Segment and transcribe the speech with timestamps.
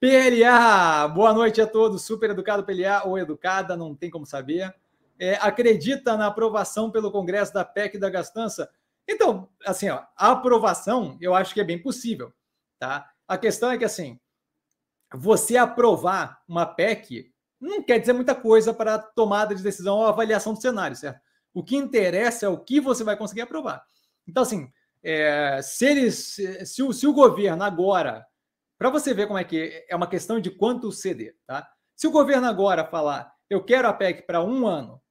[0.00, 2.04] PLA, boa noite a todos.
[2.04, 4.72] Super educado PLA ou educada, não tem como saber.
[5.18, 8.70] É, acredita na aprovação pelo Congresso da PEC da gastança?
[9.08, 12.32] Então, assim, ó, a aprovação eu acho que é bem possível,
[12.78, 13.10] tá?
[13.26, 14.20] A questão é que, assim,
[15.12, 20.06] você aprovar uma PEC não quer dizer muita coisa para a tomada de decisão ou
[20.06, 21.20] avaliação do cenário, certo?
[21.52, 23.82] O que interessa é o que você vai conseguir aprovar.
[24.28, 24.70] Então, assim,
[25.02, 26.36] é, se, eles,
[26.66, 28.24] se, o, se o governo agora,
[28.78, 31.68] para você ver como é que é uma questão de quanto ceder, tá?
[31.96, 35.02] Se o governo agora falar, eu quero a PEC para um ano,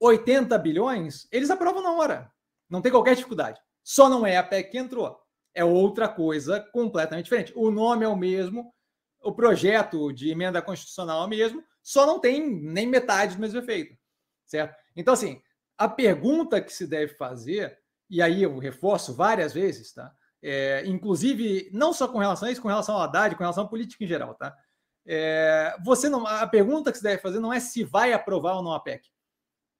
[0.00, 2.32] 80 bilhões, eles aprovam na hora.
[2.68, 3.60] Não tem qualquer dificuldade.
[3.84, 5.16] Só não é a PEC que entrou.
[5.54, 7.52] É outra coisa completamente diferente.
[7.54, 8.74] O nome é o mesmo,
[9.22, 13.58] o projeto de emenda constitucional é o mesmo, só não tem nem metade do mesmo
[13.58, 13.96] efeito,
[14.44, 14.74] certo?
[14.96, 15.40] Então, assim,
[15.78, 17.78] a pergunta que se deve fazer,
[18.10, 20.12] e aí eu reforço várias vezes, tá?
[20.42, 23.68] É, inclusive, não só com relação a isso, com relação ao Haddad, com relação à
[23.68, 24.56] política em geral, tá?
[25.06, 28.62] É, você não, a pergunta que se deve fazer não é se vai aprovar ou
[28.62, 29.08] não a PEC.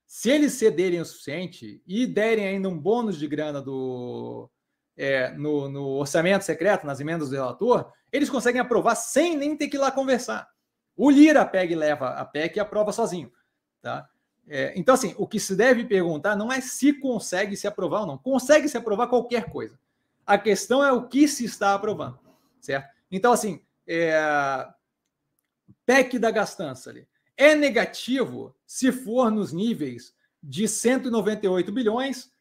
[0.07, 4.51] Se eles cederem o suficiente e derem ainda um bônus de grana do,
[4.97, 9.69] é, no, no, orçamento secreto, nas emendas do relator, eles conseguem aprovar sem nem ter
[9.69, 10.49] que ir lá conversar.
[10.97, 13.33] O Lira pega e leva a PEC e aprova sozinho.
[13.81, 14.07] Tá?
[14.47, 18.07] É, então, assim, o que se deve perguntar não é se consegue se aprovar ou
[18.07, 18.19] não.
[18.19, 19.79] Consegue se aprovar qualquer coisa.
[20.27, 22.19] A questão é o que se está aprovando,
[22.61, 22.89] certo?
[23.11, 24.17] Então, assim, é,
[25.85, 27.09] PEC da gastança ali.
[27.37, 32.33] É negativo se for nos níveis de 198 bilhões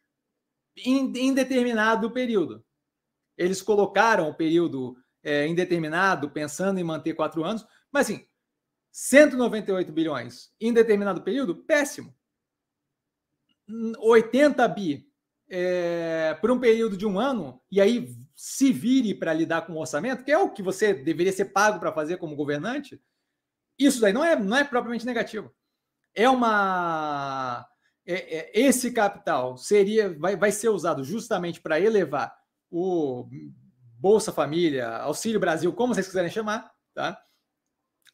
[0.77, 2.63] em, em determinado período.
[3.37, 8.25] Eles colocaram o período é, indeterminado, pensando em manter quatro anos, mas assim,
[8.91, 12.15] 198 bilhões em determinado período, péssimo.
[13.99, 15.10] 80 bi
[15.53, 19.79] é, por um período de um ano, e aí se vire para lidar com o
[19.79, 23.01] orçamento, que é o que você deveria ser pago para fazer como governante,
[23.77, 25.53] isso daí não é, não é propriamente negativo.
[26.15, 27.67] É uma.
[28.05, 32.33] É, é, esse capital seria vai, vai ser usado justamente para elevar
[32.69, 33.27] o
[33.99, 37.21] Bolsa Família, Auxílio Brasil, como vocês quiserem chamar, tá?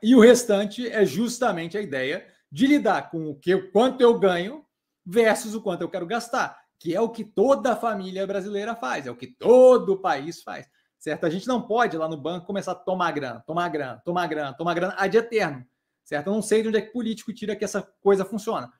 [0.02, 4.66] E o restante é justamente a ideia de lidar com o que quanto eu ganho
[5.06, 9.12] versus o quanto eu quero gastar, que é o que toda família brasileira faz, é
[9.12, 10.70] o que todo o país faz.
[11.00, 11.26] Certo?
[11.26, 14.54] A gente não pode lá no banco começar a tomar grana, tomar grana, tomar grana,
[14.54, 15.66] tomar grana ad eterno.
[16.04, 16.28] Certo?
[16.28, 18.72] Eu não sei de onde é que político tira que essa coisa funciona.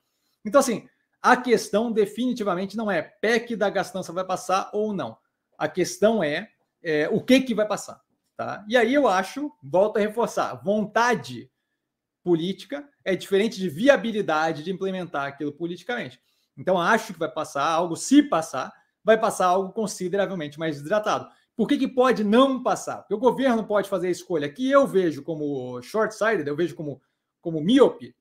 [0.44, 0.88] Então, assim,
[1.22, 5.16] a questão definitivamente não é PEC da gastança vai passar ou não.
[5.56, 6.48] A questão é,
[6.82, 8.00] é o que, que vai passar.
[8.36, 8.64] Tá?
[8.68, 11.50] E aí eu acho, volto a reforçar, vontade
[12.22, 16.20] política é diferente de viabilidade de implementar aquilo politicamente.
[16.58, 21.28] Então acho que vai passar algo, se passar, vai passar algo consideravelmente mais desidratado.
[21.56, 22.98] Por que, que pode não passar?
[22.98, 27.00] Porque o governo pode fazer a escolha que eu vejo como short-sighted, eu vejo como,
[27.40, 28.14] como míope,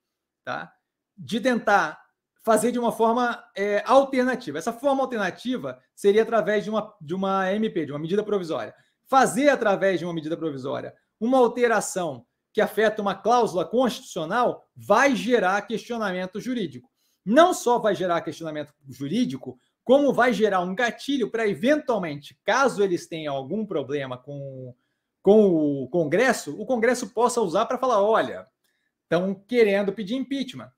[0.44, 0.72] tá?
[1.18, 2.00] de tentar
[2.44, 4.58] fazer de uma forma é, alternativa.
[4.58, 8.74] Essa forma alternativa seria através de uma, de uma MP, de uma medida provisória
[9.08, 15.62] fazer através de uma medida provisória uma alteração que afeta uma cláusula constitucional vai gerar
[15.64, 16.90] questionamento jurídico.
[17.28, 23.08] Não só vai gerar questionamento jurídico, como vai gerar um gatilho para, eventualmente, caso eles
[23.08, 24.74] tenham algum problema com,
[25.22, 28.48] com o Congresso, o Congresso possa usar para falar: olha,
[29.04, 30.72] estão querendo pedir impeachment.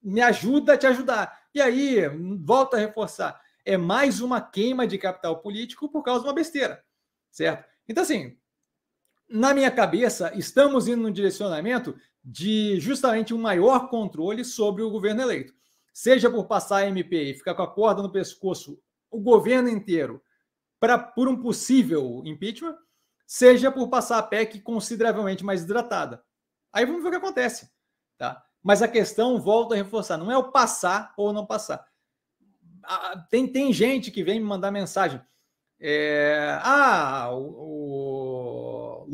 [0.00, 1.40] Me ajuda a te ajudar.
[1.52, 2.08] E aí,
[2.40, 6.82] volta a reforçar: é mais uma queima de capital político por causa de uma besteira
[7.38, 7.64] certo?
[7.88, 8.36] Então, assim,
[9.28, 15.22] na minha cabeça, estamos indo no direcionamento de justamente um maior controle sobre o governo
[15.22, 15.52] eleito.
[15.92, 18.80] Seja por passar a MP e ficar com a corda no pescoço
[19.10, 20.22] o governo inteiro
[20.78, 22.76] para por um possível impeachment,
[23.26, 26.22] seja por passar a PEC consideravelmente mais hidratada.
[26.72, 27.70] Aí vamos ver o que acontece,
[28.16, 28.44] tá?
[28.62, 31.84] Mas a questão, volta a reforçar, não é o passar ou não passar.
[33.30, 35.20] Tem, tem gente que vem me mandar mensagem.
[35.80, 37.87] É, ah, o, o,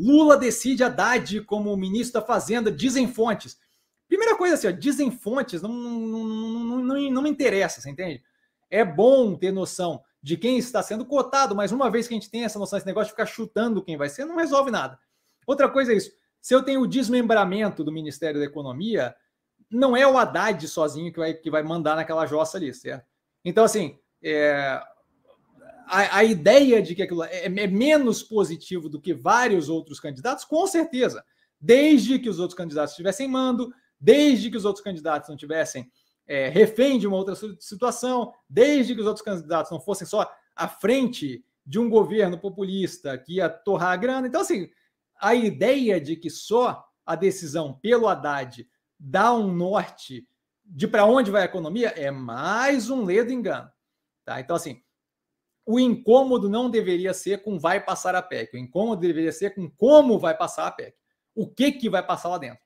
[0.05, 3.57] Lula decide Haddad como ministro da Fazenda, dizem fontes.
[4.07, 6.23] Primeira coisa assim, ó, dizem fontes, não, não,
[6.83, 8.23] não, não, me interessa, você entende?
[8.69, 12.29] É bom ter noção de quem está sendo cotado, mas uma vez que a gente
[12.29, 14.99] tem essa noção, esse negócio de ficar chutando quem vai ser, não resolve nada.
[15.47, 16.11] Outra coisa é isso.
[16.39, 19.15] Se eu tenho o desmembramento do Ministério da Economia,
[19.71, 23.05] não é o Haddad sozinho que vai, que vai mandar naquela jossa ali, certo?
[23.43, 24.79] Então, assim, é,
[25.87, 30.43] a, a, ideia de que aquilo é, é, menos positivo do que vários outros candidatos,
[30.43, 31.23] com certeza.
[31.59, 35.89] Desde que os outros candidatos tivessem mando, desde que os outros candidatos não tivessem
[36.27, 40.67] é, refém de uma outra situação, desde que os outros candidatos não fossem só à
[40.67, 44.27] frente de um governo populista que ia torrar a grana.
[44.27, 44.69] Então, assim,
[45.19, 48.67] a ideia de que só a decisão pelo Haddad
[48.99, 50.27] dá um norte
[50.65, 53.69] de para onde vai a economia é mais um ledo engano.
[54.23, 54.39] Tá?
[54.39, 54.81] Então, assim,
[55.65, 59.69] o incômodo não deveria ser com vai passar a PEC, o incômodo deveria ser com
[59.69, 60.95] como vai passar a PEC,
[61.33, 62.63] o que, que vai passar lá dentro.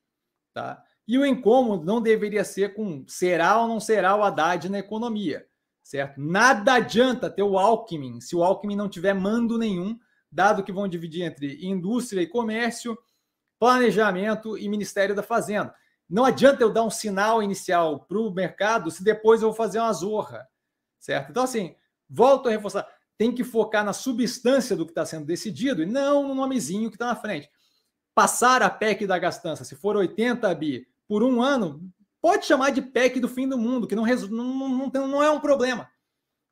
[0.54, 0.84] Tá?
[1.08, 5.48] E o incômodo não deveria ser com será ou não será o Haddad na economia,
[5.82, 6.20] certo?
[6.20, 9.98] Nada adianta ter o Alckmin se o Alckmin não tiver mando nenhum,
[10.32, 12.98] dado que vão dividir entre indústria e comércio,
[13.58, 15.74] planejamento e Ministério da Fazenda.
[16.08, 19.80] Não adianta eu dar um sinal inicial para o mercado se depois eu vou fazer
[19.80, 20.48] uma zorra,
[21.00, 21.30] certo?
[21.30, 21.76] Então, assim,
[22.10, 26.28] volto a reforçar, tem que focar na substância do que está sendo decidido e não
[26.28, 27.50] no nomezinho que está na frente.
[28.16, 31.82] Passar a PEC da gastança, se for 80 bi por um ano,
[32.22, 35.40] pode chamar de PEC do fim do mundo, que não, não, não, não é um
[35.40, 35.90] problema,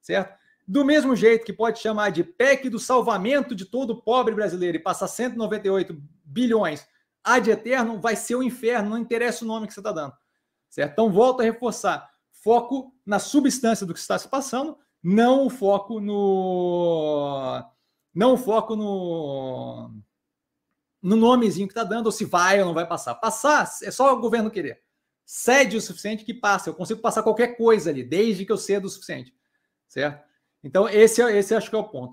[0.01, 0.37] certo?
[0.67, 4.81] Do mesmo jeito que pode chamar de PEC do salvamento de todo pobre brasileiro e
[4.81, 6.85] passar 198 bilhões
[7.23, 10.13] ad eterno, vai ser o inferno, não interessa o nome que você está dando.
[10.69, 10.91] Certo?
[10.91, 15.99] Então, volto a reforçar: foco na substância do que está se passando, não o foco
[15.99, 17.63] no.
[18.13, 19.91] Não o foco no.
[21.01, 23.15] No nomezinho que está dando, ou se vai ou não vai passar.
[23.15, 24.81] Passar é só o governo querer.
[25.25, 26.69] Cede o suficiente que passa.
[26.69, 29.33] Eu consigo passar qualquer coisa ali, desde que eu ceda o suficiente.
[29.87, 30.25] Certo?
[30.63, 32.05] Então, esse, é, esse acho que é o ponto.